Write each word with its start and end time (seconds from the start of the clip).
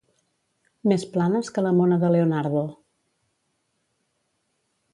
Més 0.91 1.03
planes 1.17 1.51
que 1.57 1.63
la 1.65 1.73
mona 1.81 1.99
de 2.05 2.09
Leonardo. 2.15 2.65